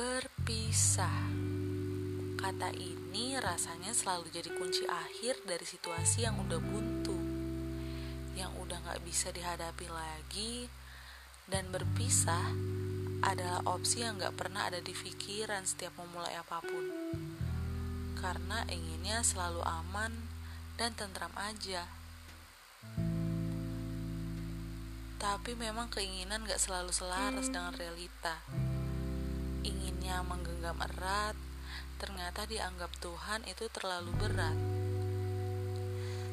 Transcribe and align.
Berpisah. 0.00 1.28
Kata 2.40 2.72
ini 2.72 3.36
rasanya 3.36 3.92
selalu 3.92 4.32
jadi 4.32 4.48
kunci 4.48 4.88
akhir 4.88 5.44
dari 5.44 5.68
situasi 5.68 6.24
yang 6.24 6.40
udah 6.40 6.56
buntu 6.56 7.20
Yang 8.32 8.48
udah 8.64 8.80
gak 8.80 9.04
bisa 9.04 9.28
dihadapi 9.28 9.92
lagi. 9.92 10.72
Dan 11.44 11.68
berpisah 11.68 12.48
adalah 13.20 13.60
opsi 13.68 14.00
yang 14.00 14.16
gak 14.16 14.40
pernah 14.40 14.72
ada 14.72 14.80
di 14.80 14.96
pikiran 14.96 15.68
setiap 15.68 15.92
memulai 16.00 16.32
apa 16.32 16.64
pun. 16.64 16.84
Karena 18.16 18.64
inginnya 18.72 19.20
selalu 19.20 19.60
aman 19.68 20.16
dan 20.80 20.96
tentram 20.96 21.36
aja. 21.36 21.84
Tapi 25.20 25.52
memang 25.60 25.92
keinginan 25.92 26.48
gak 26.48 26.56
selalu 26.56 26.88
selaras 26.88 27.52
dengan 27.52 27.76
realita 27.76 28.40
Inginnya 29.90 30.22
menggenggam 30.22 30.78
erat, 30.86 31.34
ternyata 31.98 32.46
dianggap 32.46 32.94
Tuhan 33.02 33.42
itu 33.50 33.66
terlalu 33.74 34.14
berat. 34.22 34.54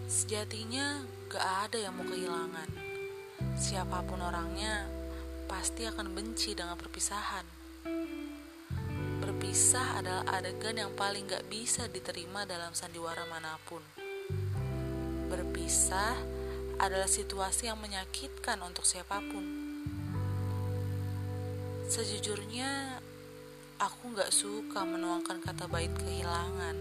Sejatinya 0.06 1.02
gak 1.26 1.66
ada 1.66 1.82
yang 1.82 1.98
mau 1.98 2.06
kehilangan. 2.06 2.70
Siapa 3.58 4.06
pun 4.06 4.22
orangnya 4.22 4.86
pasti 5.50 5.90
akan 5.90 6.14
benci 6.14 6.54
dengan 6.54 6.78
perpisahan. 6.78 7.50
Berpisah 9.26 10.06
adalah 10.06 10.38
adegan 10.38 10.78
yang 10.78 10.94
paling 10.94 11.26
gak 11.26 11.50
bisa 11.50 11.90
diterima 11.90 12.46
dalam 12.46 12.78
sandiwara 12.78 13.26
mana 13.26 13.58
pun. 13.66 13.82
Berpisah 15.34 16.14
adalah 16.78 17.10
situasi 17.10 17.74
yang 17.74 17.82
menyakitkan 17.82 18.62
untuk 18.62 18.86
siapa 18.86 19.18
pun. 19.18 19.46
Sejujurnya, 21.90 23.02
Aku 23.78 24.10
gak 24.18 24.34
suka 24.34 24.82
menuangkan 24.82 25.38
kata 25.38 25.70
bait 25.70 25.94
kehilangan. 25.94 26.74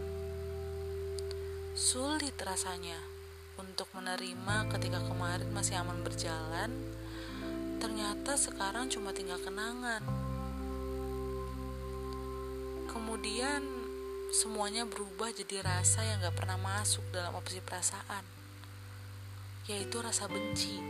Sulit 1.76 2.32
rasanya 2.40 2.96
untuk 3.60 3.84
menerima 3.92 4.64
ketika 4.72 5.04
kemarin 5.04 5.52
masih 5.52 5.76
aman 5.76 6.00
berjalan, 6.00 6.72
ternyata 7.84 8.40
sekarang 8.40 8.88
cuma 8.88 9.12
tinggal 9.12 9.36
kenangan. 9.44 10.00
Kemudian 12.88 13.60
semuanya 14.32 14.88
berubah 14.88 15.36
jadi 15.36 15.68
rasa 15.68 16.00
yang 16.00 16.24
gak 16.24 16.40
pernah 16.40 16.56
masuk 16.56 17.04
dalam 17.12 17.36
opsi 17.36 17.60
perasaan, 17.60 18.24
yaitu 19.68 20.00
rasa 20.00 20.32
benci. 20.32 20.80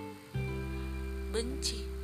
Benci 1.34 1.96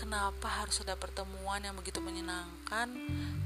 Kenapa 0.00 0.48
harus 0.48 0.80
ada 0.80 0.96
pertemuan 0.96 1.60
yang 1.60 1.76
begitu 1.76 2.00
menyenangkan, 2.00 2.88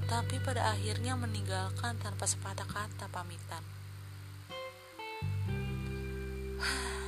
tapi 0.04 0.36
pada 0.44 0.76
akhirnya 0.76 1.16
meninggalkan 1.16 1.96
tanpa 1.96 2.28
sepatah 2.28 2.68
kata 2.68 3.08
pamitan? 3.08 3.64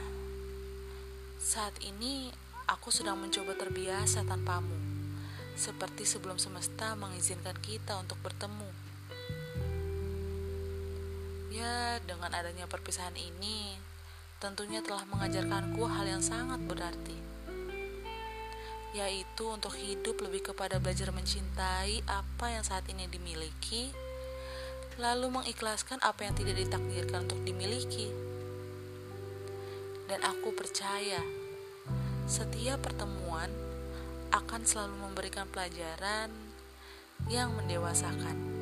Saat 1.53 1.77
ini, 1.85 2.33
aku 2.65 2.89
sedang 2.89 3.21
mencoba 3.21 3.53
terbiasa 3.53 4.25
tanpamu, 4.25 4.75
seperti 5.55 6.09
sebelum 6.09 6.41
semesta 6.41 6.97
mengizinkan 6.97 7.61
kita 7.61 8.01
untuk 8.01 8.17
bertemu. 8.25 8.73
Ya, 11.53 12.01
dengan 12.05 12.33
adanya 12.33 12.65
perpisahan 12.65 13.17
ini, 13.17 13.77
tentunya 14.41 14.81
telah 14.81 15.05
mengajarkanku 15.09 15.85
hal 15.85 16.05
yang 16.09 16.25
sangat 16.25 16.61
berarti 16.65 17.36
yaitu 18.97 19.45
untuk 19.53 19.77
hidup 19.77 20.17
lebih 20.25 20.49
kepada 20.53 20.81
belajar 20.81 21.13
mencintai 21.13 22.01
apa 22.09 22.47
yang 22.49 22.65
saat 22.65 22.89
ini 22.89 23.05
dimiliki, 23.13 23.93
lalu 24.97 25.29
mengikhlaskan 25.29 26.01
apa 26.01 26.25
yang 26.25 26.33
tidak 26.33 26.57
ditakdirkan 26.57 27.29
untuk 27.29 27.45
dimiliki. 27.45 28.09
Dan 30.09 30.25
aku 30.25 30.57
percaya, 30.57 31.21
setiap 32.25 32.81
pertemuan 32.81 33.53
akan 34.33 34.65
selalu 34.65 34.97
memberikan 35.05 35.45
pelajaran 35.53 36.33
yang 37.29 37.53
mendewasakan. 37.53 38.56